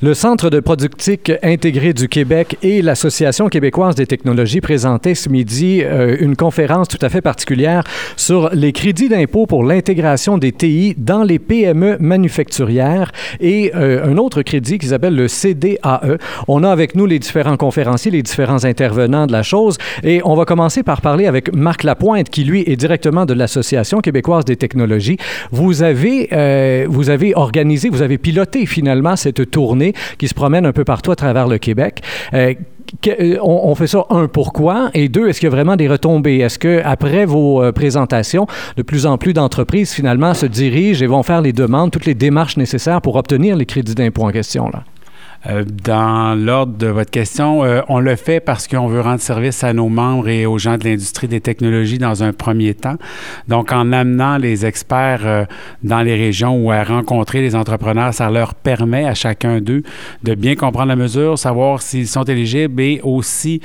Le 0.00 0.14
Centre 0.14 0.48
de 0.48 0.60
productique 0.60 1.32
intégré 1.42 1.92
du 1.92 2.06
Québec 2.06 2.56
et 2.62 2.82
l'Association 2.82 3.48
québécoise 3.48 3.96
des 3.96 4.06
technologies 4.06 4.60
présentaient 4.60 5.16
ce 5.16 5.28
midi 5.28 5.82
euh, 5.82 6.16
une 6.20 6.36
conférence 6.36 6.86
tout 6.86 7.00
à 7.02 7.08
fait 7.08 7.20
particulière 7.20 7.82
sur 8.14 8.48
les 8.50 8.70
crédits 8.70 9.08
d'impôt 9.08 9.46
pour 9.46 9.64
l'intégration 9.64 10.38
des 10.38 10.52
TI 10.52 10.94
dans 10.96 11.24
les 11.24 11.40
PME 11.40 11.96
manufacturières 11.98 13.10
et 13.40 13.72
euh, 13.74 14.06
un 14.06 14.18
autre 14.18 14.42
crédit 14.42 14.78
qui 14.78 14.86
s'appelle 14.86 15.16
le 15.16 15.26
CDAE. 15.26 16.18
On 16.46 16.62
a 16.62 16.70
avec 16.70 16.94
nous 16.94 17.06
les 17.06 17.18
différents 17.18 17.56
conférenciers, 17.56 18.12
les 18.12 18.22
différents 18.22 18.64
intervenants 18.64 19.26
de 19.26 19.32
la 19.32 19.42
chose 19.42 19.78
et 20.04 20.20
on 20.24 20.36
va 20.36 20.44
commencer 20.44 20.84
par 20.84 21.00
parler 21.00 21.26
avec 21.26 21.52
Marc 21.52 21.82
Lapointe 21.82 22.30
qui 22.30 22.44
lui 22.44 22.62
est 22.68 22.76
directement 22.76 23.26
de 23.26 23.34
l'Association 23.34 23.98
québécoise 23.98 24.44
des 24.44 24.54
technologies. 24.54 25.16
Vous 25.50 25.82
avez, 25.82 26.28
euh, 26.32 26.86
vous 26.88 27.10
avez 27.10 27.34
organisé, 27.34 27.88
vous 27.88 28.02
avez 28.02 28.18
piloté 28.18 28.64
finalement 28.64 29.16
cette 29.16 29.50
tournée 29.50 29.87
qui 30.18 30.28
se 30.28 30.34
promènent 30.34 30.66
un 30.66 30.72
peu 30.72 30.84
partout 30.84 31.10
à 31.10 31.16
travers 31.16 31.46
le 31.46 31.58
Québec. 31.58 32.02
Euh, 32.34 32.54
euh, 33.06 33.36
on, 33.42 33.74
fait 33.74 33.86
ça, 33.86 34.04
un, 34.10 34.28
pourquoi? 34.28 34.90
Et 34.94 35.08
deux, 35.08 35.28
est-ce 35.28 35.40
qu'il 35.40 35.48
y 35.48 35.52
a 35.52 35.54
vraiment 35.54 35.76
des 35.76 35.88
retombées? 35.88 36.38
Est-ce 36.38 36.58
que 36.58 36.80
après 36.84 37.26
vos 37.26 37.62
euh, 37.62 37.72
présentations, 37.72 38.46
de 38.76 38.82
plus 38.82 39.06
en 39.06 39.18
plus 39.18 39.34
d'entreprises, 39.34 39.92
finalement, 39.92 40.34
se 40.34 40.46
dirigent 40.46 41.04
et 41.04 41.06
vont 41.06 41.22
faire 41.22 41.42
les 41.42 41.52
demandes, 41.52 41.90
toutes 41.90 42.06
les 42.06 42.14
démarches 42.14 42.56
nécessaires 42.56 43.00
pour 43.02 43.16
obtenir 43.16 43.56
les 43.56 43.66
crédits 43.66 43.94
d'impôt 43.94 44.22
en 44.22 44.30
question? 44.30 44.70
Là? 44.72 44.84
Euh, 45.46 45.64
dans 45.84 46.34
l'ordre 46.34 46.76
de 46.76 46.88
votre 46.88 47.10
question, 47.10 47.64
euh, 47.64 47.80
on 47.88 48.00
le 48.00 48.16
fait 48.16 48.40
parce 48.40 48.66
qu'on 48.66 48.88
veut 48.88 49.00
rendre 49.00 49.20
service 49.20 49.62
à 49.62 49.72
nos 49.72 49.88
membres 49.88 50.28
et 50.28 50.46
aux 50.46 50.58
gens 50.58 50.76
de 50.76 50.84
l'industrie 50.84 51.28
des 51.28 51.40
technologies 51.40 51.98
dans 51.98 52.24
un 52.24 52.32
premier 52.32 52.74
temps. 52.74 52.96
Donc, 53.46 53.70
en 53.70 53.92
amenant 53.92 54.36
les 54.36 54.66
experts 54.66 55.20
euh, 55.24 55.44
dans 55.84 56.00
les 56.00 56.16
régions 56.16 56.56
ou 56.56 56.72
à 56.72 56.82
rencontrer 56.82 57.40
les 57.40 57.54
entrepreneurs, 57.54 58.12
ça 58.14 58.30
leur 58.30 58.54
permet 58.54 59.04
à 59.04 59.14
chacun 59.14 59.60
d'eux 59.60 59.84
de 60.24 60.34
bien 60.34 60.56
comprendre 60.56 60.88
la 60.88 60.96
mesure, 60.96 61.38
savoir 61.38 61.82
s'ils 61.82 62.08
sont 62.08 62.24
éligibles 62.24 62.82
et 62.82 63.00
aussi 63.02 63.60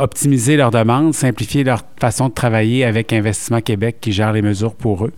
optimiser 0.00 0.56
leurs 0.56 0.70
demandes, 0.70 1.14
simplifier 1.14 1.64
leur 1.64 1.82
façon 2.00 2.28
de 2.28 2.34
travailler 2.34 2.84
avec 2.84 3.12
Investissement 3.12 3.60
Québec 3.60 3.96
qui 4.00 4.12
gère 4.12 4.32
les 4.32 4.42
mesures 4.42 4.74
pour 4.74 5.04
eux. 5.04 5.12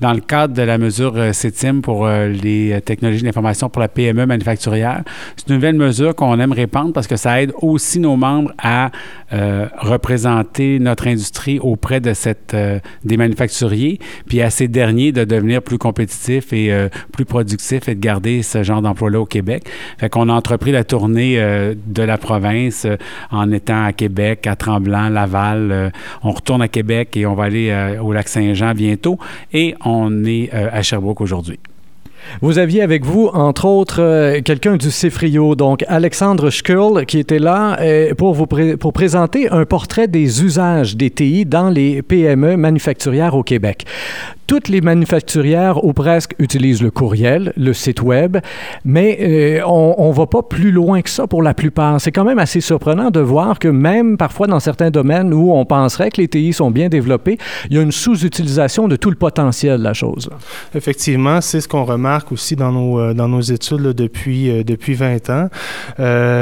Dans 0.00 0.12
le 0.12 0.20
cadre 0.20 0.54
de 0.54 0.62
la 0.62 0.78
mesure 0.78 1.34
CETIM 1.34 1.80
pour 1.80 2.08
les 2.08 2.80
technologies 2.84 3.22
d'information 3.22 3.68
pour 3.68 3.80
la 3.80 3.88
PME 3.88 4.26
manufacturière, 4.26 5.02
c'est 5.36 5.48
une 5.48 5.56
nouvelle 5.56 5.76
mesure 5.76 6.14
qu'on 6.14 6.38
aime 6.38 6.52
répandre 6.52 6.92
parce 6.92 7.06
que 7.06 7.16
ça 7.16 7.42
aide 7.42 7.52
aussi 7.60 8.00
nos 8.00 8.16
membres 8.16 8.52
à 8.58 8.90
euh, 9.32 9.66
représenter 9.78 10.78
notre 10.78 11.06
industrie 11.06 11.58
auprès 11.60 12.00
de 12.00 12.12
euh, 12.54 12.78
des 13.04 13.16
manufacturiers, 13.16 14.00
puis 14.26 14.42
à 14.42 14.50
ces 14.50 14.68
derniers 14.68 15.12
de 15.12 15.24
devenir 15.24 15.62
plus 15.62 15.78
compétitifs 15.78 16.52
et 16.52 16.72
euh, 16.72 16.88
plus 17.12 17.24
productifs 17.24 17.88
et 17.88 17.94
de 17.94 18.00
garder 18.00 18.42
ce 18.42 18.62
genre 18.62 18.82
d'emploi-là 18.82 19.20
au 19.20 19.26
Québec. 19.26 19.64
Fait 19.98 20.08
qu'on 20.08 20.28
a 20.28 20.32
entrepris 20.32 20.72
la 20.72 20.84
tournée 20.84 21.36
de 21.40 22.02
la 22.02 22.18
province 22.18 22.86
en 23.30 23.50
étant 23.52 23.84
à 23.84 23.92
Québec, 23.92 24.46
à 24.46 24.56
Tremblant, 24.56 25.08
Laval. 25.08 25.92
on 26.22 26.32
retourne 26.32 26.62
à 26.62 26.68
Québec 26.68 27.16
et 27.16 27.26
on 27.26 27.34
va 27.34 27.44
aller 27.44 27.96
au 28.02 28.12
lac 28.12 28.28
Saint-Jean 28.28 28.74
bientôt 28.74 29.18
et 29.52 29.74
on 29.84 30.24
est 30.24 30.50
à 30.52 30.82
Sherbrooke 30.82 31.20
aujourd'hui. 31.20 31.58
Vous 32.40 32.58
aviez 32.58 32.82
avec 32.82 33.04
vous, 33.04 33.26
entre 33.28 33.66
autres, 33.66 34.00
euh, 34.00 34.40
quelqu'un 34.42 34.76
du 34.76 34.90
CIFRIO, 34.90 35.54
donc 35.54 35.84
Alexandre 35.88 36.50
Schkurl, 36.50 37.04
qui 37.06 37.18
était 37.18 37.38
là 37.38 37.78
euh, 37.80 38.14
pour 38.14 38.34
vous 38.34 38.46
pour 38.46 38.92
présenter 38.92 39.48
un 39.50 39.64
portrait 39.64 40.08
des 40.08 40.42
usages 40.42 40.96
des 40.96 41.10
TI 41.10 41.44
dans 41.44 41.70
les 41.70 42.02
PME 42.02 42.56
manufacturières 42.56 43.34
au 43.34 43.42
Québec 43.42 43.84
toutes 44.50 44.66
les 44.66 44.80
manufacturières 44.80 45.84
ou 45.84 45.92
presque 45.92 46.34
utilisent 46.40 46.82
le 46.82 46.90
courriel, 46.90 47.52
le 47.56 47.72
site 47.72 48.02
web, 48.02 48.38
mais 48.84 49.16
euh, 49.20 49.64
on 49.64 50.08
ne 50.08 50.12
va 50.12 50.26
pas 50.26 50.42
plus 50.42 50.72
loin 50.72 51.02
que 51.02 51.08
ça 51.08 51.28
pour 51.28 51.40
la 51.40 51.54
plupart. 51.54 52.00
C'est 52.00 52.10
quand 52.10 52.24
même 52.24 52.40
assez 52.40 52.60
surprenant 52.60 53.12
de 53.12 53.20
voir 53.20 53.60
que 53.60 53.68
même 53.68 54.16
parfois 54.16 54.48
dans 54.48 54.58
certains 54.58 54.90
domaines 54.90 55.32
où 55.32 55.52
on 55.52 55.64
penserait 55.64 56.10
que 56.10 56.20
les 56.20 56.26
TI 56.26 56.52
sont 56.52 56.72
bien 56.72 56.88
développés, 56.88 57.38
il 57.70 57.76
y 57.76 57.78
a 57.78 57.82
une 57.82 57.92
sous-utilisation 57.92 58.88
de 58.88 58.96
tout 58.96 59.10
le 59.10 59.14
potentiel 59.14 59.78
de 59.78 59.84
la 59.84 59.94
chose. 59.94 60.28
Effectivement, 60.74 61.40
c'est 61.40 61.60
ce 61.60 61.68
qu'on 61.68 61.84
remarque 61.84 62.32
aussi 62.32 62.56
dans 62.56 62.72
nos, 62.72 62.98
euh, 62.98 63.14
dans 63.14 63.28
nos 63.28 63.42
études 63.42 63.92
depuis, 63.92 64.50
euh, 64.50 64.64
depuis 64.64 64.94
20 64.94 65.30
ans. 65.30 65.48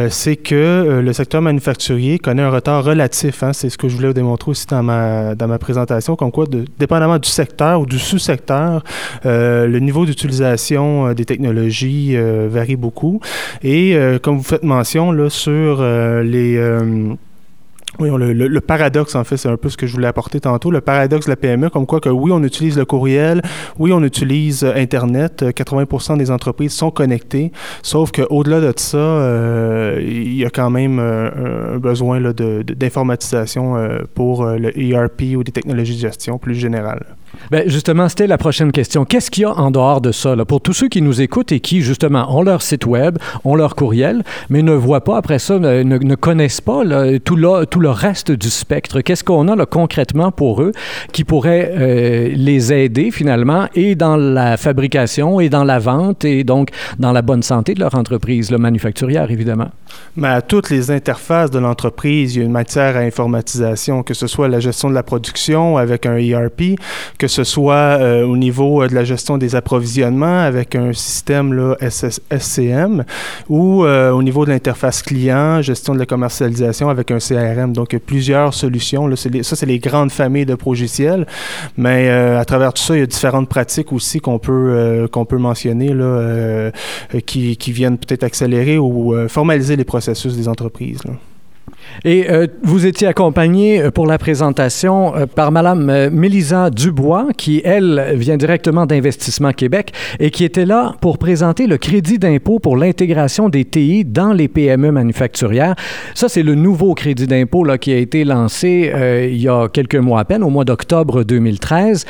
c'est 0.08 0.36
que 0.36 1.02
le 1.04 1.12
secteur 1.12 1.42
manufacturier 1.42 2.18
connaît 2.18 2.40
un 2.40 2.50
retard 2.50 2.82
relatif. 2.84 3.42
Hein. 3.42 3.52
c'est 3.52 3.68
ce 3.68 3.76
que 3.76 3.86
je 3.86 3.96
voulais 3.96 4.14
démontrer 4.14 4.52
aussi 4.52 4.66
dans 4.66 4.82
ma, 4.82 5.34
dans 5.34 5.46
ma 5.46 5.58
présentation, 5.58 6.16
comme 6.16 6.32
quoi, 6.32 6.46
dépendamment 6.78 7.18
du 7.18 7.28
secteur 7.28 7.82
ou 7.82 7.84
du 7.84 7.97
sous-secteur, 7.98 8.84
euh, 9.26 9.66
le 9.66 9.78
niveau 9.78 10.06
d'utilisation 10.06 11.08
euh, 11.08 11.14
des 11.14 11.24
technologies 11.24 12.16
euh, 12.16 12.48
varie 12.50 12.76
beaucoup. 12.76 13.20
Et 13.62 13.96
comme 14.22 14.36
vous 14.36 14.42
faites 14.42 14.62
mention 14.62 15.12
là, 15.12 15.30
sur 15.30 15.82
les 15.82 16.58
le, 17.98 18.58
paradoxe, 18.60 19.14
en 19.14 19.24
fait, 19.24 19.36
c'est 19.36 19.48
un 19.48 19.56
peu 19.56 19.68
ce 19.68 19.76
que 19.76 19.86
je 19.86 19.92
voulais 19.92 20.06
apporter 20.06 20.40
tantôt. 20.40 20.70
Le 20.70 20.80
paradoxe 20.80 21.26
de 21.26 21.30
la 21.30 21.36
PME, 21.36 21.70
comme 21.70 21.86
quoi 21.86 22.00
que 22.00 22.08
oui, 22.08 22.30
on 22.32 22.42
utilise 22.44 22.76
le 22.76 22.84
courriel, 22.84 23.42
oui, 23.78 23.92
on 23.92 24.02
utilise 24.04 24.64
Internet. 24.64 25.44
80 25.54 26.16
des 26.16 26.30
entreprises 26.30 26.72
sont 26.72 26.90
connectées, 26.90 27.50
sauf 27.82 28.12
qu'au-delà 28.12 28.60
de 28.60 28.72
ça, 28.76 29.96
il 30.00 30.34
y 30.34 30.44
a 30.44 30.50
quand 30.50 30.70
même 30.70 30.98
un 30.98 31.78
besoin 31.78 32.20
d'informatisation 32.20 33.76
pour 34.14 34.44
le 34.46 34.78
ERP 34.78 35.36
ou 35.36 35.42
des 35.42 35.52
technologies 35.52 35.96
de 35.96 36.00
gestion 36.00 36.38
plus 36.38 36.54
générales. 36.54 37.04
Bien, 37.50 37.62
justement, 37.66 38.08
c'était 38.08 38.26
la 38.26 38.38
prochaine 38.38 38.72
question. 38.72 39.04
Qu'est-ce 39.04 39.30
qu'il 39.30 39.42
y 39.42 39.46
a 39.46 39.52
en 39.52 39.70
dehors 39.70 40.00
de 40.00 40.12
ça? 40.12 40.36
Là, 40.36 40.44
pour 40.44 40.60
tous 40.60 40.72
ceux 40.72 40.88
qui 40.88 41.00
nous 41.02 41.20
écoutent 41.20 41.52
et 41.52 41.60
qui, 41.60 41.80
justement, 41.80 42.36
ont 42.36 42.42
leur 42.42 42.62
site 42.62 42.86
web, 42.86 43.18
ont 43.44 43.54
leur 43.54 43.74
courriel, 43.74 44.22
mais 44.50 44.62
ne 44.62 44.72
voient 44.72 45.04
pas 45.04 45.16
après 45.16 45.38
ça, 45.38 45.58
ne, 45.58 45.82
ne 45.82 46.14
connaissent 46.14 46.60
pas 46.60 46.82
tout, 47.24 47.36
le, 47.36 47.64
tout 47.64 47.80
le 47.80 47.90
reste 47.90 48.32
du 48.32 48.50
spectre. 48.50 49.00
Qu'est-ce 49.00 49.24
qu'on 49.24 49.48
a 49.48 49.56
là, 49.56 49.66
concrètement 49.66 50.30
pour 50.30 50.62
eux 50.62 50.72
qui 51.12 51.24
pourrait 51.24 51.72
euh, 51.74 52.28
les 52.34 52.72
aider 52.72 53.10
finalement 53.10 53.66
et 53.74 53.94
dans 53.94 54.16
la 54.16 54.56
fabrication 54.56 55.40
et 55.40 55.48
dans 55.48 55.64
la 55.64 55.78
vente 55.78 56.24
et 56.24 56.44
donc 56.44 56.70
dans 56.98 57.12
la 57.12 57.22
bonne 57.22 57.42
santé 57.42 57.74
de 57.74 57.80
leur 57.80 57.94
entreprise, 57.94 58.50
le 58.50 58.58
manufacturière, 58.58 59.30
évidemment? 59.30 59.70
Mais 60.16 60.28
à 60.28 60.42
toutes 60.42 60.70
les 60.70 60.90
interfaces 60.90 61.50
de 61.50 61.58
l'entreprise, 61.58 62.34
il 62.34 62.40
y 62.40 62.42
a 62.42 62.44
une 62.44 62.52
matière 62.52 62.96
à 62.96 63.00
informatisation, 63.00 64.02
que 64.02 64.14
ce 64.14 64.26
soit 64.26 64.48
la 64.48 64.60
gestion 64.60 64.90
de 64.90 64.94
la 64.94 65.02
production 65.02 65.76
avec 65.76 66.06
un 66.06 66.16
ERP, 66.16 66.78
que 67.18 67.27
ce 67.28 67.44
soit 67.44 67.74
euh, 67.74 68.24
au 68.24 68.36
niveau 68.36 68.82
euh, 68.82 68.88
de 68.88 68.94
la 68.94 69.04
gestion 69.04 69.38
des 69.38 69.54
approvisionnements 69.54 70.40
avec 70.40 70.74
un 70.74 70.92
système 70.92 71.52
là, 71.52 71.76
SCM 71.80 73.04
ou 73.48 73.84
euh, 73.84 74.10
au 74.10 74.22
niveau 74.22 74.44
de 74.44 74.50
l'interface 74.50 75.02
client, 75.02 75.62
gestion 75.62 75.94
de 75.94 75.98
la 75.98 76.06
commercialisation 76.06 76.88
avec 76.88 77.10
un 77.10 77.18
CRM. 77.18 77.72
Donc, 77.72 77.92
il 77.92 77.96
y 77.96 77.98
a 77.98 78.00
plusieurs 78.00 78.54
solutions. 78.54 79.06
Là, 79.06 79.16
ça, 79.16 79.56
c'est 79.56 79.66
les 79.66 79.78
grandes 79.78 80.10
familles 80.10 80.46
de 80.46 80.54
progiciels. 80.54 81.26
Mais 81.76 82.08
à 82.08 82.44
travers 82.44 82.72
tout 82.72 82.82
ça, 82.82 82.96
il 82.96 83.00
y 83.00 83.02
a 83.02 83.06
différentes 83.06 83.48
pratiques 83.48 83.92
aussi 83.92 84.20
qu'on 84.20 84.38
peut, 84.38 85.08
qu'on 85.12 85.24
peut 85.24 85.38
mentionner 85.38 85.92
là, 85.92 86.70
qui, 87.26 87.56
qui 87.56 87.72
viennent 87.72 87.98
peut-être 87.98 88.24
accélérer 88.24 88.78
ou 88.78 89.14
formaliser 89.28 89.76
les 89.76 89.84
processus 89.84 90.36
des 90.36 90.48
entreprises. 90.48 91.02
Et 92.04 92.30
euh, 92.30 92.46
vous 92.62 92.86
étiez 92.86 93.08
accompagné 93.08 93.80
euh, 93.80 93.90
pour 93.90 94.06
la 94.06 94.18
présentation 94.18 95.14
euh, 95.16 95.26
par 95.26 95.50
Madame 95.50 96.08
Mélisa 96.10 96.70
Dubois, 96.70 97.28
qui, 97.36 97.60
elle, 97.64 98.12
vient 98.14 98.36
directement 98.36 98.86
d'Investissement 98.86 99.52
Québec 99.52 99.92
et 100.20 100.30
qui 100.30 100.44
était 100.44 100.66
là 100.66 100.94
pour 101.00 101.18
présenter 101.18 101.66
le 101.66 101.76
crédit 101.76 102.18
d'impôt 102.18 102.58
pour 102.58 102.76
l'intégration 102.76 103.48
des 103.48 103.64
TI 103.64 104.04
dans 104.04 104.32
les 104.32 104.48
PME 104.48 104.92
manufacturières. 104.92 105.74
Ça, 106.14 106.28
c'est 106.28 106.42
le 106.42 106.54
nouveau 106.54 106.94
crédit 106.94 107.26
d'impôt 107.26 107.64
qui 107.80 107.92
a 107.92 107.96
été 107.96 108.24
lancé 108.24 108.92
il 109.30 109.40
y 109.40 109.48
a 109.48 109.68
quelques 109.68 109.96
mois 109.96 110.20
à 110.20 110.24
peine, 110.24 110.42
au 110.42 110.50
mois 110.50 110.64
d'octobre 110.64 111.24
2013. 111.24 112.04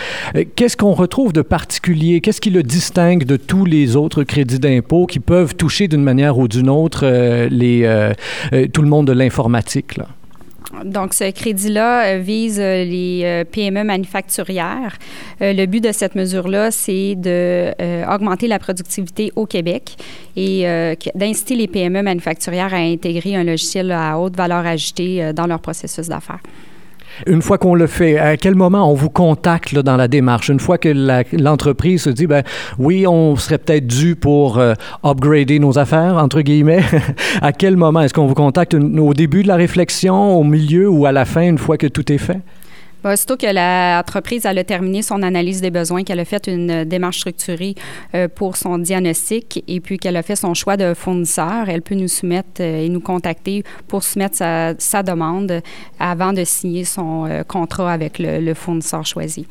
Qu'est-ce 0.55 0.77
qu'on 0.77 0.93
retrouve 0.93 1.33
de 1.33 1.43
particulier? 1.43 2.21
Qu'est-ce 2.21 2.41
qui 2.41 2.50
le 2.50 2.62
distingue 2.62 3.25
de 3.25 3.37
tous 3.37 3.65
les 3.65 3.97
autres 3.97 4.25
crédits 4.25 4.59
d'impôt 4.59 5.06
qui 5.06 5.21
peuvent 5.21 5.55
toucher 5.55 5.89
d'une 5.89 6.03
manière 6.03 6.39
ou 6.39 6.49
d'une 6.49 6.69
autre 6.69 7.00
tout 7.48 8.83
le 8.83 8.89
monde 8.89 9.07
de 9.07 9.13
l'informatique? 9.13 9.67
Donc, 10.84 11.15
ce 11.15 11.30
crédit-là 11.30 12.04
euh, 12.04 12.18
vise 12.18 12.60
euh, 12.60 12.84
les 12.84 13.22
euh, 13.24 13.44
PME 13.44 13.84
manufacturières. 13.84 14.98
le 15.41 15.66
but 15.66 15.82
de 15.82 15.92
cette 15.92 16.15
mesure-là, 16.15 16.70
c'est 16.70 17.15
d'augmenter 17.15 18.48
la 18.48 18.59
productivité 18.59 19.32
au 19.36 19.47
Québec 19.47 19.97
et 20.36 20.65
d'inciter 21.15 21.54
les 21.54 21.68
PME 21.68 22.03
manufacturières 22.03 22.74
à 22.74 22.78
intégrer 22.78 23.36
un 23.36 23.44
logiciel 23.44 23.92
à 23.92 24.18
haute 24.18 24.36
valeur 24.36 24.66
ajoutée 24.66 25.32
dans 25.32 25.47
leur 25.47 25.60
processus 25.60 26.09
d'affaires. 26.09 26.41
Une 27.27 27.43
fois 27.43 27.59
qu'on 27.59 27.75
le 27.75 27.87
fait, 27.87 28.19
à 28.19 28.37
quel 28.37 28.55
moment 28.55 28.91
on 28.91 28.95
vous 28.95 29.10
contacte 29.10 29.75
dans 29.75 29.97
la 29.97 30.09
démarche? 30.09 30.49
Une 30.49 30.60
fois 30.60 30.78
que 30.78 30.89
l'entreprise 31.37 32.03
se 32.03 32.10
dit, 32.10 32.27
ben 32.27 32.43
oui, 32.78 33.07
on 33.07 33.37
serait 33.37 33.59
peut-être 33.59 33.87
dû 33.87 34.16
pour 34.16 34.59
euh, 34.59 34.75
upgrader 35.05 35.59
nos 35.59 35.78
affaires, 35.78 36.16
entre 36.16 36.41
guillemets, 36.43 36.84
à 37.43 37.53
quel 37.53 37.77
moment? 37.77 38.01
Est-ce 38.01 38.15
qu'on 38.15 38.27
vous 38.27 38.34
contacte? 38.34 38.75
Au 38.75 39.15
début 39.15 39.43
de 39.43 39.49
la 39.49 39.57
réflexion, 39.57 40.37
au 40.37 40.45
milieu 40.45 40.89
ou 40.89 41.07
à 41.07 41.13
la 41.13 41.25
fin, 41.25 41.43
une 41.43 41.59
fois 41.59 41.77
que 41.77 41.87
tout 41.87 42.13
est 42.13 42.19
fait? 42.19 42.41
Aussitôt 43.10 43.37
que 43.37 43.47
l'entreprise 43.47 44.45
a 44.45 44.65
terminé 44.65 45.03
son 45.03 45.22
analyse 45.22 45.60
des 45.60 45.71
besoins, 45.71 46.05
qu'elle 46.05 46.21
a 46.21 46.25
fait 46.25 46.47
une 46.47 46.84
démarche 46.84 47.19
structurée 47.19 47.75
pour 48.34 48.57
son 48.57 48.78
diagnostic 48.78 49.65
et 49.66 49.81
puis 49.81 49.99
qu'elle 49.99 50.16
a 50.16 50.22
fait 50.22 50.37
son 50.37 50.53
choix 50.55 50.77
de 50.77 50.95
fournisseur, 50.95 51.69
elle 51.69 51.83
peut 51.83 51.95
nous 51.95 52.09
soumettre 52.09 52.60
et 52.60 52.89
nous 52.89 53.01
contacter 53.01 53.63
pour 53.87 54.03
soumettre 54.03 54.37
sa, 54.37 55.03
demande 55.03 55.63
avant 55.99 56.33
de 56.33 56.45
signer 56.45 56.84
son 56.84 57.45
contrat 57.47 57.93
avec 57.93 58.19
le 58.19 58.53
fournisseur 58.55 59.07
choisi. 59.07 59.47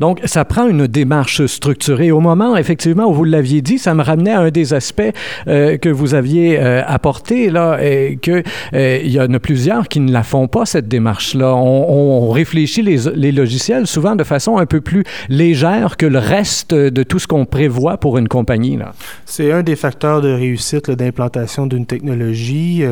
Donc, 0.00 0.20
ça 0.24 0.46
prend 0.46 0.66
une 0.66 0.86
démarche 0.86 1.44
structurée. 1.44 2.10
Au 2.10 2.20
moment, 2.20 2.56
effectivement, 2.56 3.04
où 3.04 3.12
vous 3.12 3.24
l'aviez 3.24 3.60
dit, 3.60 3.78
ça 3.78 3.94
me 3.94 4.02
ramenait 4.02 4.32
à 4.32 4.40
un 4.40 4.50
des 4.50 4.72
aspects 4.72 5.02
euh, 5.46 5.76
que 5.76 5.90
vous 5.90 6.14
aviez 6.14 6.58
euh, 6.58 6.82
apporté, 6.86 7.50
là, 7.50 7.78
que 8.22 8.42
euh, 8.72 9.00
il 9.04 9.10
y 9.10 9.20
en 9.20 9.32
a 9.34 9.38
plusieurs 9.38 9.88
qui 9.88 10.00
ne 10.00 10.10
la 10.10 10.22
font 10.22 10.48
pas, 10.48 10.64
cette 10.64 10.88
démarche-là. 10.88 11.54
On, 11.54 12.30
réfléchit 12.30 12.82
les, 12.82 13.32
logiciels 13.32 13.86
souvent 13.86 14.16
de 14.16 14.24
façon 14.24 14.58
un 14.58 14.66
peu 14.66 14.80
plus 14.80 15.04
légère 15.28 15.96
que 15.96 16.06
le 16.06 16.18
reste 16.18 16.74
de 16.74 17.02
tout 17.02 17.18
ce 17.18 17.26
qu'on 17.26 17.44
prévoit 17.44 17.98
pour 17.98 18.18
une 18.18 18.28
compagnie. 18.28 18.78
C'est 19.26 19.52
un 19.52 19.62
des 19.62 19.76
facteurs 19.76 20.20
de 20.20 20.32
réussite 20.32 20.90
d'implantation 20.90 21.66
d'une 21.66 21.86
technologie. 21.86 22.84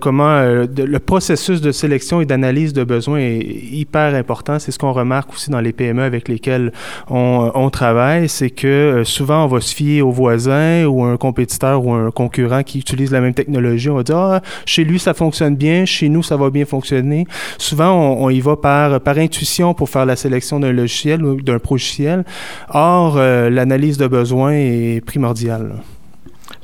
comment 0.00 0.40
le 0.40 0.98
processus 0.98 1.60
de 1.60 1.72
sélection 1.72 2.20
et 2.20 2.26
d'analyse 2.26 2.72
de 2.72 2.84
besoins 2.84 3.18
est 3.18 3.40
hyper 3.40 4.14
important. 4.14 4.58
C'est 4.58 4.70
ce 4.70 4.78
qu'on 4.78 4.92
remarque 4.92 5.32
aussi 5.32 5.50
dans 5.50 5.60
les 5.60 5.72
PME 5.72 5.89
avec 5.98 6.28
lesquels 6.28 6.72
on, 7.08 7.50
on 7.54 7.70
travaille, 7.70 8.28
c'est 8.28 8.50
que 8.50 8.66
euh, 8.66 9.04
souvent 9.04 9.44
on 9.44 9.48
va 9.48 9.60
se 9.60 9.74
fier 9.74 10.02
au 10.02 10.10
voisin 10.10 10.84
ou 10.86 11.04
un 11.04 11.16
compétiteur 11.16 11.84
ou 11.84 11.92
un 11.92 12.10
concurrent 12.10 12.62
qui 12.62 12.78
utilise 12.78 13.10
la 13.10 13.20
même 13.20 13.34
technologie. 13.34 13.90
On 13.90 13.96
va 13.96 14.02
dire 14.02 14.16
ah, 14.16 14.40
chez 14.66 14.84
lui 14.84 14.98
ça 14.98 15.14
fonctionne 15.14 15.56
bien, 15.56 15.84
chez 15.84 16.08
nous 16.08 16.22
ça 16.22 16.36
va 16.36 16.50
bien 16.50 16.64
fonctionner. 16.64 17.26
Souvent 17.58 18.16
on, 18.18 18.30
y 18.30 18.40
va 18.40 18.56
par, 18.56 19.00
par 19.00 19.18
intuition 19.18 19.74
pour 19.74 19.88
faire 19.88 20.06
la 20.06 20.16
sélection 20.16 20.60
d'un 20.60 20.72
logiciel 20.72 21.24
ou 21.24 21.40
d'un 21.40 21.58
logiciel. 21.70 22.24
Or, 22.70 23.16
euh, 23.16 23.50
l'analyse 23.50 23.98
de 23.98 24.06
besoins 24.06 24.52
est 24.52 25.04
primordiale. 25.04 25.72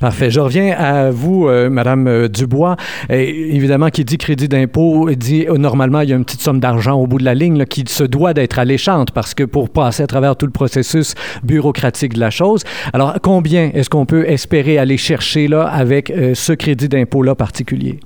Parfait. 0.01 0.31
Je 0.31 0.41
reviens 0.41 0.77
à 0.77 1.11
vous, 1.11 1.49
euh, 1.49 1.71
Madame 1.71 2.07
euh, 2.07 2.29
Dubois. 2.29 2.77
Évidemment, 3.09 3.89
qui 3.89 4.05
dit 4.05 4.19
crédit 4.19 4.47
d'impôt, 4.47 5.11
dit 5.13 5.47
euh, 5.49 5.57
normalement, 5.57 6.03
il 6.03 6.11
y 6.11 6.13
a 6.13 6.17
une 6.17 6.25
petite 6.27 6.43
somme 6.43 6.61
d'argent 6.61 7.01
au 7.01 7.07
bout 7.07 7.19
de 7.19 7.25
la 7.25 7.35
ligne 7.35 7.65
qui 7.65 7.85
se 7.89 8.05
doit 8.05 8.35
d'être 8.35 8.59
alléchante 8.59 9.13
parce 9.13 9.33
que 9.33 9.45
pour 9.45 9.71
passer 9.71 10.03
à 10.03 10.07
travers 10.07 10.37
tout 10.37 10.45
le 10.45 10.53
processus 10.53 11.15
bureaucratique 11.43 12.13
de 12.13 12.21
la 12.21 12.29
chose. 12.29 12.63
Alors, 12.93 13.15
combien 13.23 13.71
est-ce 13.73 13.89
qu'on 13.89 14.05
peut 14.05 14.29
espérer 14.29 14.77
aller 14.77 14.99
chercher 14.99 15.49
là 15.49 15.65
avec 15.65 16.13
ce 16.35 16.53
crédit 16.53 16.89
d'impôt-là 16.89 17.35
particulier? 17.35 18.01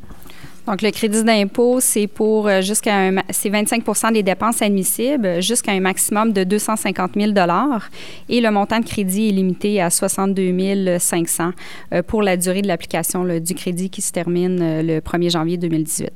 Donc, 0.71 0.83
le 0.83 0.93
crédit 0.93 1.25
d'impôt, 1.25 1.81
c'est 1.81 2.07
pour 2.07 2.47
euh, 2.47 2.61
jusqu'à 2.61 3.11
c'est 3.31 3.49
25 3.49 4.13
des 4.13 4.23
dépenses 4.23 4.63
admissibles 4.63 5.43
jusqu'à 5.43 5.73
un 5.73 5.81
maximum 5.81 6.33
de 6.33 6.45
250 6.45 7.15
000 7.17 7.33
et 8.29 8.41
le 8.41 8.51
montant 8.53 8.79
de 8.79 8.85
crédit 8.85 9.31
est 9.31 9.33
limité 9.33 9.83
à 9.83 9.91
62 9.91 10.97
500 11.01 11.51
euh, 11.93 12.05
pour 12.05 12.23
la 12.23 12.37
durée 12.37 12.63
de 12.63 12.69
l'application 12.69 13.25
du 13.25 13.55
crédit 13.57 13.91
qui 13.91 14.01
se 14.01 14.13
termine 14.13 14.61
euh, 14.63 14.83
le 14.83 15.01
1er 15.01 15.33
janvier 15.33 15.57
2018. 15.57 16.13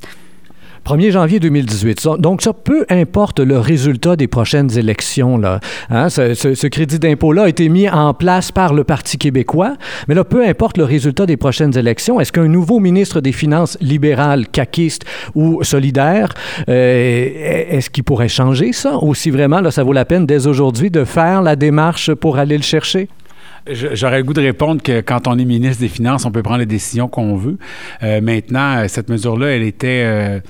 1er 0.85 1.11
janvier 1.11 1.41
2018. 1.41 2.09
Donc, 2.19 2.43
ça, 2.43 2.53
peu 2.53 2.85
importe 2.91 3.41
le 3.41 3.59
résultat 3.59 4.17
des 4.17 4.27
prochaines 4.27 4.77
élections, 4.77 5.39
là. 5.39 5.61
Hein, 5.91 6.09
ce, 6.11 6.67
crédit 6.67 6.99
d'impôt-là 6.99 7.45
a 7.45 7.49
été 7.49 7.69
mis 7.69 7.89
en 7.89 8.13
place 8.13 8.53
par 8.53 8.75
le 8.75 8.85
Parti 8.85 9.17
québécois, 9.17 9.77
mais 10.09 10.15
là, 10.15 10.25
peu 10.25 10.47
importe 10.47 10.77
le 10.77 10.85
résultat 10.85 11.27
des 11.27 11.37
prochaines 11.37 11.77
élections, 11.77 12.21
est-ce 12.21 12.33
qu'un 12.33 12.49
nouveau 12.49 12.81
ministre 12.81 13.21
des 13.21 13.33
Finances 13.33 13.79
libéral, 13.81 14.47
caquiste 14.49 15.05
ou 15.35 15.63
solidaire, 15.65 16.35
euh, 16.69 17.67
est-ce 17.71 17.89
qu'il 17.89 18.05
pourrait 18.05 18.29
changer 18.29 18.73
ça? 18.73 18.99
Ou 19.03 19.15
si 19.15 19.31
vraiment, 19.31 19.61
là, 19.61 19.71
ça 19.71 19.83
vaut 19.83 19.93
la 19.93 20.05
peine 20.05 20.27
dès 20.27 20.47
aujourd'hui 20.47 20.91
de 20.91 21.05
faire 21.05 21.43
la 21.43 21.57
démarche 21.57 22.13
pour 22.15 22.39
aller 22.39 22.57
le 22.57 22.63
chercher? 22.63 23.09
J'aurais 23.67 24.19
le 24.19 24.25
goût 24.25 24.35
de 24.35 24.43
répondre 24.43 24.83
que 24.83 25.01
quand 25.01 25.27
on 25.27 25.39
est 25.39 25.45
ministre 25.47 25.81
des 25.81 25.89
Finances, 25.89 26.27
on 26.27 26.31
peut 26.31 26.43
prendre 26.43 26.59
les 26.59 26.67
décisions 26.67 27.09
qu'on 27.09 27.37
veut. 27.37 27.57
Euh, 28.03 28.21
maintenant, 28.21 28.87
cette 28.89 29.09
mesure-là, 29.09 29.47
elle 29.49 29.63
était 29.63 30.03
euh, 30.05 30.41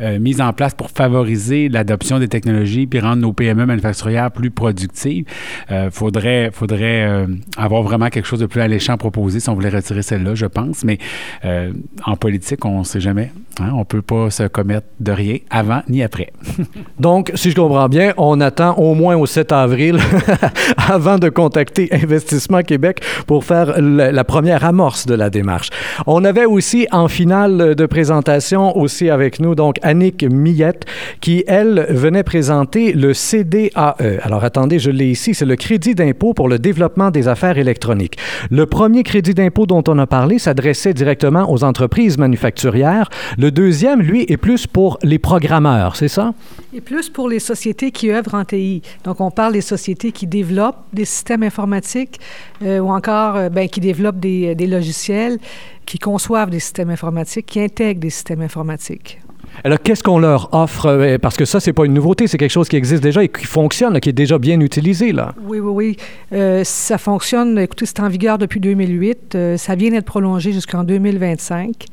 euh, 0.00 0.18
mise 0.18 0.40
en 0.40 0.52
place 0.52 0.74
pour 0.74 0.90
favoriser 0.90 1.68
l'adoption 1.68 2.18
des 2.18 2.28
technologies 2.28 2.86
puis 2.86 3.00
rendre 3.00 3.22
nos 3.22 3.32
PME 3.32 3.66
manufacturières 3.66 4.30
plus 4.30 4.50
productives. 4.50 5.24
Euh, 5.70 5.90
faudrait 5.90 6.50
faudrait 6.52 7.04
euh, 7.04 7.26
avoir 7.56 7.82
vraiment 7.82 8.08
quelque 8.08 8.26
chose 8.26 8.40
de 8.40 8.46
plus 8.46 8.60
alléchant 8.60 8.96
proposé 8.96 9.40
si 9.40 9.48
on 9.48 9.54
voulait 9.54 9.68
retirer 9.68 10.02
celle-là, 10.02 10.34
je 10.34 10.46
pense. 10.46 10.84
Mais 10.84 10.98
euh, 11.44 11.72
en 12.04 12.16
politique, 12.16 12.64
on 12.64 12.80
ne 12.80 12.84
sait 12.84 13.00
jamais. 13.00 13.32
Hein? 13.60 13.70
On 13.74 13.84
peut 13.84 14.02
pas 14.02 14.30
se 14.30 14.44
commettre 14.44 14.86
de 15.00 15.12
rien 15.12 15.38
avant 15.50 15.82
ni 15.88 16.02
après. 16.02 16.32
Donc, 16.98 17.32
si 17.34 17.50
je 17.50 17.56
comprends 17.56 17.88
bien, 17.88 18.12
on 18.16 18.40
attend 18.40 18.74
au 18.76 18.94
moins 18.94 19.16
au 19.16 19.26
7 19.26 19.52
avril 19.52 19.98
avant 20.76 21.18
de 21.18 21.28
contacter 21.28 21.88
Investissement 21.92 22.62
Québec 22.62 23.00
pour 23.26 23.44
faire 23.44 23.80
la, 23.80 24.12
la 24.12 24.24
première 24.24 24.64
amorce 24.64 25.06
de 25.06 25.14
la 25.14 25.30
démarche. 25.30 25.70
On 26.06 26.24
avait 26.24 26.44
aussi 26.44 26.86
en 26.90 27.08
finale 27.08 27.74
de 27.74 27.86
présentation 27.86 28.76
aussi 28.76 29.10
avec 29.10 29.40
nous 29.40 29.54
donc 29.54 29.76
Annick 29.84 30.24
Millette, 30.24 30.84
qui, 31.20 31.44
elle, 31.46 31.86
venait 31.90 32.24
présenter 32.24 32.92
le 32.92 33.14
CDAE. 33.14 33.96
Alors, 34.22 34.42
attendez, 34.42 34.78
je 34.78 34.90
l'ai 34.90 35.10
ici, 35.10 35.34
c'est 35.34 35.44
le 35.44 35.56
crédit 35.56 35.94
d'impôt 35.94 36.34
pour 36.34 36.48
le 36.48 36.58
développement 36.58 37.10
des 37.10 37.28
affaires 37.28 37.58
électroniques. 37.58 38.16
Le 38.50 38.66
premier 38.66 39.02
crédit 39.02 39.34
d'impôt 39.34 39.66
dont 39.66 39.84
on 39.86 39.98
a 39.98 40.06
parlé 40.06 40.38
s'adressait 40.38 40.94
directement 40.94 41.50
aux 41.52 41.64
entreprises 41.64 42.18
manufacturières. 42.18 43.08
Le 43.38 43.50
deuxième, 43.50 44.00
lui, 44.00 44.24
est 44.28 44.36
plus 44.36 44.66
pour 44.66 44.98
les 45.02 45.18
programmeurs, 45.18 45.96
c'est 45.96 46.08
ça? 46.08 46.34
Et 46.74 46.80
plus 46.80 47.08
pour 47.08 47.28
les 47.28 47.38
sociétés 47.38 47.90
qui 47.90 48.10
œuvrent 48.10 48.34
en 48.34 48.44
TI. 48.44 48.82
Donc, 49.04 49.20
on 49.20 49.30
parle 49.30 49.52
des 49.52 49.60
sociétés 49.60 50.12
qui 50.12 50.26
développent 50.26 50.84
des 50.92 51.04
systèmes 51.04 51.42
informatiques 51.42 52.20
euh, 52.62 52.78
ou 52.78 52.90
encore 52.90 53.36
euh, 53.36 53.48
ben, 53.48 53.68
qui 53.68 53.80
développent 53.80 54.20
des, 54.20 54.54
des 54.54 54.66
logiciels, 54.66 55.38
qui 55.86 55.98
conçoivent 55.98 56.50
des 56.50 56.60
systèmes 56.60 56.90
informatiques, 56.90 57.46
qui 57.46 57.60
intègrent 57.60 58.00
des 58.00 58.10
systèmes 58.10 58.42
informatiques. 58.42 59.20
Alors, 59.62 59.80
qu'est-ce 59.80 60.02
qu'on 60.02 60.18
leur 60.18 60.52
offre? 60.52 60.86
Euh, 60.86 61.18
parce 61.18 61.36
que 61.36 61.44
ça, 61.44 61.60
c'est 61.60 61.72
pas 61.72 61.84
une 61.84 61.94
nouveauté, 61.94 62.26
c'est 62.26 62.38
quelque 62.38 62.50
chose 62.50 62.68
qui 62.68 62.76
existe 62.76 63.02
déjà 63.02 63.22
et 63.22 63.28
qui 63.28 63.46
fonctionne, 63.46 64.00
qui 64.00 64.08
est 64.08 64.14
déjà 64.14 64.38
bien 64.38 64.60
utilisé. 64.60 65.12
Là. 65.12 65.34
Oui, 65.42 65.60
oui, 65.60 65.72
oui. 65.72 65.96
Euh, 66.32 66.64
ça 66.64 66.98
fonctionne. 66.98 67.58
Écoutez, 67.58 67.86
c'est 67.86 68.00
en 68.00 68.08
vigueur 68.08 68.38
depuis 68.38 68.60
2008. 68.60 69.34
Euh, 69.34 69.56
ça 69.56 69.74
vient 69.74 69.90
d'être 69.90 70.06
prolongé 70.06 70.52
jusqu'en 70.52 70.82
2025. 70.82 71.86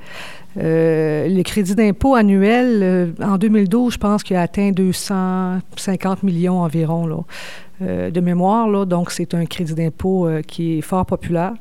Euh, 0.58 1.30
le 1.30 1.44
crédit 1.44 1.76
d'impôt 1.76 2.16
annuel, 2.16 3.14
en 3.22 3.38
2012, 3.38 3.94
je 3.94 3.98
pense 3.98 4.24
qu'il 4.24 4.36
a 4.36 4.42
atteint 4.42 4.72
250 4.72 6.24
millions 6.24 6.60
environ 6.60 7.06
là, 7.06 8.10
de 8.10 8.20
mémoire. 8.20 8.86
Donc, 8.86 9.12
c'est 9.12 9.34
un 9.34 9.46
crédit 9.46 9.76
d'impôt 9.76 10.28
qui 10.48 10.80
est 10.80 10.82
fort 10.82 11.06
populaire. 11.06 11.54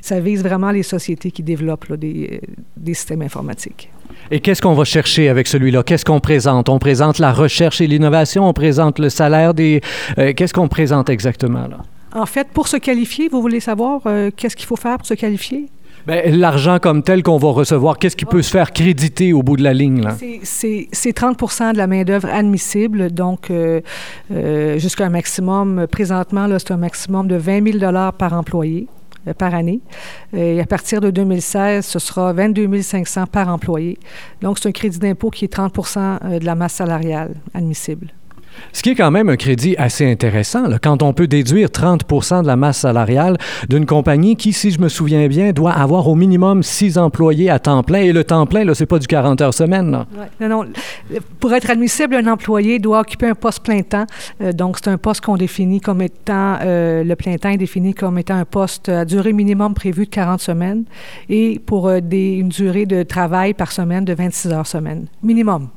Ça 0.00 0.20
vise 0.20 0.42
vraiment 0.42 0.70
les 0.70 0.82
sociétés 0.82 1.30
qui 1.30 1.42
développent 1.42 1.92
des, 1.94 2.40
des 2.76 2.94
systèmes 2.94 3.22
informatiques. 3.22 3.90
Et 4.30 4.40
qu'est-ce 4.40 4.62
qu'on 4.62 4.74
va 4.74 4.84
chercher 4.84 5.28
avec 5.28 5.46
celui-là? 5.46 5.82
Qu'est-ce 5.82 6.04
qu'on 6.04 6.20
présente? 6.20 6.68
On 6.68 6.78
présente 6.78 7.18
la 7.18 7.32
recherche 7.32 7.80
et 7.80 7.86
l'innovation, 7.86 8.48
on 8.48 8.52
présente 8.52 8.98
le 8.98 9.10
salaire 9.10 9.54
des... 9.54 9.80
Euh, 10.18 10.32
qu'est-ce 10.34 10.54
qu'on 10.54 10.68
présente 10.68 11.08
exactement 11.10 11.66
là? 11.68 11.78
En 12.14 12.26
fait, 12.26 12.46
pour 12.54 12.68
se 12.68 12.76
qualifier, 12.76 13.28
vous 13.28 13.40
voulez 13.42 13.58
savoir 13.60 14.00
euh, 14.06 14.30
qu'est-ce 14.34 14.54
qu'il 14.54 14.66
faut 14.66 14.76
faire 14.76 14.98
pour 14.98 15.06
se 15.06 15.14
qualifier? 15.14 15.68
Ben, 16.06 16.38
L'argent 16.38 16.78
comme 16.78 17.02
tel 17.02 17.22
qu'on 17.22 17.38
va 17.38 17.48
recevoir, 17.48 17.98
qu'est-ce 17.98 18.16
qui 18.16 18.26
peut 18.26 18.42
se 18.42 18.50
faire 18.50 18.72
créditer 18.72 19.32
au 19.32 19.42
bout 19.42 19.56
de 19.56 19.62
la 19.62 19.72
ligne? 19.72 20.02
là? 20.02 20.16
C'est 20.42 20.88
30% 20.92 21.72
de 21.72 21.78
la 21.78 21.86
main-d'œuvre 21.86 22.28
admissible, 22.28 23.10
donc 23.10 23.50
euh, 23.50 23.80
euh, 24.32 24.78
jusqu'à 24.78 25.06
un 25.06 25.10
maximum, 25.10 25.86
présentement, 25.90 26.46
c'est 26.58 26.72
un 26.72 26.76
maximum 26.76 27.26
de 27.26 27.36
20 27.36 27.78
000 27.80 27.92
par 28.18 28.34
employé 28.34 28.86
par 29.32 29.54
année. 29.54 29.80
Et 30.34 30.60
à 30.60 30.66
partir 30.66 31.00
de 31.00 31.10
2016, 31.10 31.84
ce 31.84 31.98
sera 31.98 32.32
22 32.32 32.82
500 32.82 33.26
par 33.26 33.48
employé. 33.48 33.98
Donc, 34.42 34.58
c'est 34.58 34.68
un 34.68 34.72
crédit 34.72 34.98
d'impôt 34.98 35.30
qui 35.30 35.44
est 35.44 35.48
30 35.48 35.74
de 36.40 36.44
la 36.44 36.54
masse 36.54 36.74
salariale 36.74 37.34
admissible. 37.54 38.12
Ce 38.72 38.82
qui 38.82 38.90
est 38.90 38.94
quand 38.94 39.10
même 39.10 39.28
un 39.28 39.36
crédit 39.36 39.76
assez 39.78 40.10
intéressant, 40.10 40.64
quand 40.82 41.02
on 41.02 41.12
peut 41.12 41.26
déduire 41.26 41.68
30% 41.68 42.42
de 42.42 42.46
la 42.46 42.56
masse 42.56 42.78
salariale 42.78 43.36
d'une 43.68 43.86
compagnie 43.86 44.36
qui, 44.36 44.52
si 44.52 44.70
je 44.70 44.80
me 44.80 44.88
souviens 44.88 45.26
bien, 45.28 45.52
doit 45.52 45.72
avoir 45.72 46.08
au 46.08 46.14
minimum 46.14 46.62
six 46.62 46.98
employés 46.98 47.50
à 47.50 47.58
temps 47.58 47.82
plein. 47.82 48.00
Et 48.00 48.12
le 48.12 48.24
temps 48.24 48.46
plein, 48.46 48.72
ce 48.74 48.82
n'est 48.82 48.86
pas 48.86 48.98
du 48.98 49.06
40 49.06 49.40
heures 49.40 49.54
semaine. 49.54 50.04
Non, 50.40 50.48
non. 50.48 50.64
Pour 51.40 51.52
être 51.54 51.70
admissible, 51.70 52.16
un 52.16 52.26
employé 52.26 52.78
doit 52.78 53.00
occuper 53.00 53.26
un 53.26 53.34
poste 53.34 53.62
plein 53.62 53.82
temps. 53.82 54.06
Euh, 54.40 54.52
donc, 54.52 54.78
c'est 54.78 54.88
un 54.88 54.98
poste 54.98 55.20
qu'on 55.20 55.36
définit 55.36 55.80
comme 55.80 56.02
étant, 56.02 56.58
euh, 56.62 57.04
le 57.04 57.16
plein 57.16 57.36
temps 57.36 57.50
est 57.50 57.56
défini 57.56 57.94
comme 57.94 58.18
étant 58.18 58.36
un 58.36 58.44
poste 58.44 58.88
à 58.88 59.04
durée 59.04 59.32
minimum 59.32 59.74
prévue 59.74 60.06
de 60.06 60.10
40 60.10 60.40
semaines 60.40 60.84
et 61.28 61.60
pour 61.64 61.88
euh, 61.88 62.00
une 62.10 62.48
durée 62.48 62.86
de 62.86 63.02
travail 63.02 63.54
par 63.54 63.72
semaine 63.72 64.04
de 64.04 64.14
26 64.14 64.48
heures 64.52 64.66
semaine. 64.66 65.06
Minimum. 65.22 65.68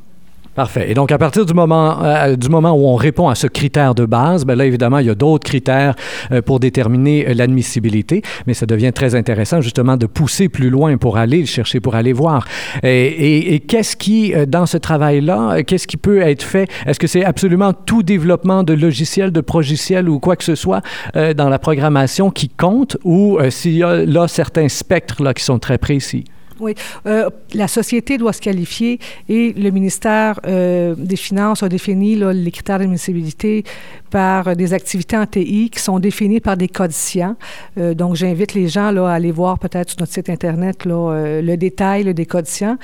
Parfait. 0.57 0.89
Et 0.89 0.95
donc, 0.95 1.11
à 1.11 1.19
partir 1.19 1.45
du 1.45 1.53
moment, 1.53 2.03
euh, 2.03 2.35
du 2.35 2.49
moment 2.49 2.71
où 2.71 2.87
on 2.87 2.95
répond 2.95 3.29
à 3.29 3.35
ce 3.35 3.45
critère 3.45 3.93
de 3.93 4.07
base, 4.07 4.43
bien 4.43 4.55
là, 4.55 4.65
évidemment, 4.65 4.97
il 4.97 5.05
y 5.05 5.09
a 5.11 5.13
d'autres 5.13 5.47
critères 5.47 5.93
euh, 6.31 6.41
pour 6.41 6.59
déterminer 6.59 7.29
euh, 7.29 7.35
l'admissibilité, 7.35 8.23
mais 8.47 8.55
ça 8.55 8.65
devient 8.65 8.91
très 8.91 9.13
intéressant, 9.13 9.61
justement, 9.61 9.97
de 9.97 10.07
pousser 10.07 10.49
plus 10.49 10.71
loin 10.71 10.97
pour 10.97 11.17
aller 11.19 11.41
le 11.41 11.45
chercher, 11.45 11.79
pour 11.79 11.93
aller 11.93 12.11
voir. 12.11 12.47
Et, 12.81 13.53
et, 13.53 13.59
qu'est-ce 13.59 13.95
qui, 13.95 14.33
dans 14.47 14.65
ce 14.65 14.77
travail-là, 14.77 15.61
qu'est-ce 15.61 15.85
qui 15.85 15.97
peut 15.97 16.21
être 16.21 16.41
fait? 16.41 16.67
Est-ce 16.87 16.99
que 16.99 17.05
c'est 17.05 17.23
absolument 17.23 17.73
tout 17.73 18.01
développement 18.01 18.63
de 18.63 18.73
logiciels, 18.73 19.31
de 19.31 19.41
progiciels 19.41 20.09
ou 20.09 20.19
quoi 20.19 20.35
que 20.35 20.43
ce 20.43 20.55
soit 20.55 20.81
dans 21.13 21.49
la 21.49 21.59
programmation 21.59 22.31
qui 22.31 22.49
compte? 22.49 22.97
Ou 23.03 23.37
s'il 23.51 23.77
y 23.77 23.83
a 23.83 24.05
là 24.05 24.27
certains 24.27 24.69
spectres 24.69 25.21
là, 25.21 25.35
qui 25.35 25.43
sont 25.43 25.59
très 25.59 25.77
précis? 25.77 26.23
Oui. 26.59 26.75
Euh, 27.05 27.29
la 27.53 27.67
société 27.67 28.17
doit 28.17 28.33
se 28.33 28.41
qualifier 28.41 28.99
et 29.29 29.53
le 29.53 29.69
ministère 29.69 30.39
euh, 30.45 30.95
des 30.97 31.15
Finances 31.15 31.63
a 31.63 31.69
défini 31.69 32.15
les 32.15 32.51
critères 32.51 32.79
d'admissibilité 32.79 33.63
par 34.09 34.55
des 34.55 34.73
activités 34.73 35.17
en 35.17 35.25
TI 35.25 35.69
qui 35.69 35.79
sont 35.79 35.99
définies 35.99 36.39
par 36.39 36.57
des 36.57 36.67
codiciens. 36.67 37.35
Euh, 37.77 37.93
donc, 37.93 38.15
j'invite 38.15 38.53
les 38.53 38.67
gens 38.67 38.95
à 39.05 39.11
aller 39.11 39.31
voir 39.31 39.59
peut-être 39.59 39.89
sur 39.89 39.99
notre 39.99 40.13
site 40.13 40.29
Internet 40.29 40.85
euh, 40.87 41.41
le 41.41 41.57
détail 41.57 42.03
là, 42.03 42.13
des 42.13 42.25
codiciens. 42.25 42.77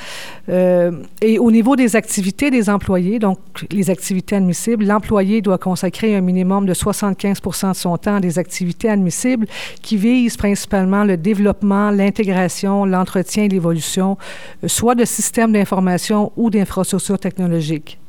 Euh, 0.50 0.92
et 1.22 1.40
au 1.40 1.52
niveau 1.52 1.76
des 1.76 1.96
activités 1.96 2.52
des 2.52 2.70
employés, 2.70 3.20
donc 3.20 3.40
les 3.72 3.90
activités 3.90 4.36
admissibles, 4.36 4.86
l'employé 4.86 5.42
doit 5.42 5.58
consacrer 5.58 6.16
un 6.16 6.22
minimum 6.22 6.66
de 6.66 6.74
75% 6.74 7.70
de 7.70 7.76
son 7.76 7.98
temps 7.98 8.16
à 8.16 8.20
des 8.20 8.40
activités 8.40 8.90
admissibles 8.90 9.48
qui 9.82 9.98
visent 9.98 10.38
principalement 10.38 11.04
le 11.04 11.18
développement, 11.18 11.92
l'intégration, 11.92 12.86
l'entretien 12.86 13.46
et 13.46 13.48
l'évolution, 13.64 14.18
soit 14.68 14.96
de 14.96 15.06
systèmes 15.06 15.54
d'information 15.54 16.32
ou 16.36 16.50
d'infrastructures 16.50 17.20
technologiques. 17.20 18.00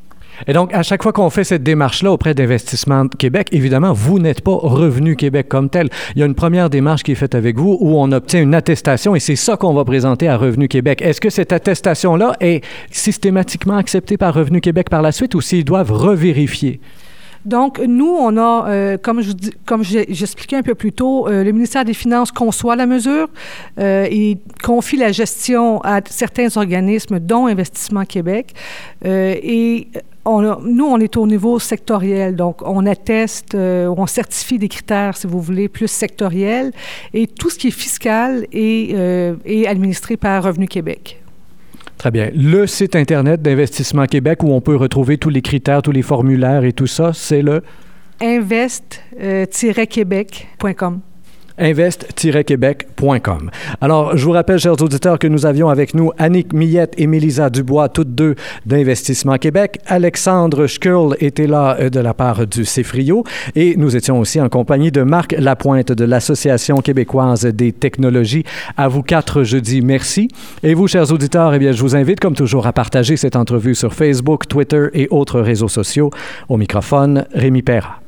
Et 0.49 0.52
donc, 0.52 0.75
à 0.75 0.82
chaque 0.82 1.04
fois 1.04 1.12
qu'on 1.12 1.30
fait 1.30 1.44
cette 1.44 1.62
démarche-là 1.62 2.11
auprès 2.11 2.34
d'Investissement 2.34 3.06
Québec, 3.06 3.46
évidemment, 3.52 3.92
vous 3.92 4.18
n'êtes 4.18 4.40
pas 4.40 4.56
Revenu 4.56 5.14
Québec 5.14 5.49
comme 5.49 5.70
tel. 5.70 5.88
Il 6.16 6.18
y 6.18 6.23
a 6.25 6.26
une 6.26 6.34
première 6.34 6.70
démarche 6.70 7.04
qui 7.04 7.12
est 7.12 7.14
faite 7.14 7.37
avec 7.37 7.56
vous 7.56 7.78
où 7.80 7.96
on 7.96 8.11
obtient 8.11 8.42
une 8.42 8.54
attestation 8.54 9.14
et 9.14 9.20
c'est 9.20 9.37
ça 9.37 9.56
qu'on 9.56 9.75
va 9.75 9.84
présenter 9.84 10.26
à 10.26 10.37
Revenu 10.37 10.66
Québec. 10.66 11.02
Est-ce 11.02 11.20
que 11.20 11.30
cette 11.30 11.52
attestation-là 11.52 12.34
est 12.40 12.64
systématiquement 12.90 13.76
acceptée 13.76 14.16
par 14.16 14.34
Revenu 14.34 14.61
Québec 14.61 14.90
par 14.90 15.02
la 15.02 15.12
suite 15.12 15.37
ou 15.37 15.40
s'ils 15.40 15.64
doivent 15.64 15.92
revérifier? 15.92 16.80
Donc, 17.44 17.78
nous, 17.78 18.16
on 18.18 18.36
a, 18.36 18.68
euh, 18.68 18.96
comme 18.96 19.20
je 19.20 19.32
comme 19.66 19.82
j'expliquais 19.84 20.56
un 20.56 20.62
peu 20.62 20.74
plus 20.74 20.92
tôt, 20.92 21.28
euh, 21.28 21.44
le 21.44 21.52
ministère 21.52 21.84
des 21.84 21.94
Finances 21.94 22.32
conçoit 22.32 22.76
la 22.76 22.86
mesure 22.86 23.28
euh, 23.78 24.06
et 24.10 24.38
confie 24.62 24.96
la 24.96 25.12
gestion 25.12 25.80
à 25.82 26.00
certains 26.08 26.56
organismes, 26.56 27.18
dont 27.20 27.46
Investissement 27.46 28.04
Québec. 28.04 28.54
Euh, 29.04 29.34
et 29.42 29.88
on 30.24 30.42
a, 30.42 30.58
nous, 30.64 30.86
on 30.86 30.98
est 31.00 31.16
au 31.18 31.26
niveau 31.26 31.58
sectoriel, 31.58 32.34
donc 32.34 32.62
on 32.62 32.86
atteste, 32.86 33.54
on 33.54 34.06
certifie 34.06 34.58
des 34.58 34.68
critères, 34.68 35.18
si 35.18 35.26
vous 35.26 35.40
voulez, 35.40 35.68
plus 35.68 35.88
sectoriels, 35.88 36.72
et 37.12 37.26
tout 37.26 37.50
ce 37.50 37.58
qui 37.58 37.68
est 37.68 37.70
fiscal 37.70 38.46
est 38.50 39.66
administré 39.66 40.16
par 40.16 40.44
Revenu 40.44 40.66
Québec. 40.66 41.24
Très 41.98 42.10
bien. 42.10 42.30
Le 42.34 42.66
site 42.66 42.96
Internet 42.96 43.42
d'Investissement 43.42 44.06
Québec 44.06 44.42
où 44.42 44.52
on 44.52 44.60
peut 44.60 44.76
retrouver 44.76 45.18
tous 45.18 45.30
les 45.30 45.42
critères, 45.42 45.82
tous 45.82 45.92
les 45.92 46.02
formulaires 46.02 46.64
et 46.64 46.72
tout 46.72 46.86
ça, 46.86 47.12
c'est 47.14 47.42
le 47.42 47.62
invest-québec.com 48.20 51.00
invest-québec.com. 51.58 53.50
Alors, 53.80 54.16
je 54.16 54.25
vous 54.25 54.32
rappelle, 54.32 54.58
chers 54.58 54.80
auditeurs, 54.80 55.18
que 55.18 55.26
nous 55.26 55.46
avions 55.46 55.68
avec 55.68 55.94
nous 55.94 56.11
Annick 56.18 56.52
Millette 56.52 56.94
et 56.99 57.06
Mélisa 57.06 57.50
Dubois, 57.50 57.88
toutes 57.88 58.14
deux 58.14 58.34
d'Investissement 58.66 59.37
Québec. 59.37 59.78
Alexandre 59.87 60.66
Schkurl 60.66 61.16
était 61.20 61.46
là 61.46 61.76
euh, 61.78 61.90
de 61.90 62.00
la 62.00 62.14
part 62.14 62.46
du 62.46 62.64
CEFRIO 62.64 63.25
et 63.54 63.76
nous 63.76 63.96
étions 63.96 64.18
aussi 64.18 64.40
en 64.40 64.49
compagnie 64.49 64.90
de 64.90 65.02
Marc 65.02 65.34
Lapointe 65.38 65.92
de 65.92 66.04
l'Association 66.04 66.78
québécoise 66.78 67.44
des 67.44 67.73
technologies. 67.73 68.44
À 68.76 68.88
vous 68.88 69.02
quatre, 69.02 69.42
je 69.44 69.58
dis 69.58 69.82
merci. 69.82 70.28
Et 70.62 70.75
vous, 70.75 70.88
chers 70.88 71.12
auditeurs, 71.12 71.54
eh 71.54 71.58
bien, 71.58 71.73
je 71.73 71.82
vous 71.82 71.96
invite, 71.96 72.20
comme 72.20 72.34
toujours, 72.34 72.66
à 72.66 72.73
partager 72.73 73.16
cette 73.16 73.37
entrevue 73.37 73.75
sur 73.75 73.94
Facebook, 73.94 74.49
Twitter 74.49 74.87
et 74.94 75.08
autres 75.11 75.40
réseaux 75.40 75.68
sociaux. 75.68 76.11
Au 76.49 76.56
microphone, 76.56 77.26
Rémi 77.32 77.62
Perra. 77.62 78.00